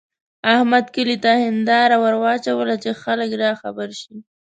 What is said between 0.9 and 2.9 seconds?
کلي ته هېنداره ور واچوله